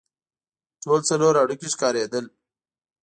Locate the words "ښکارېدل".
1.73-2.25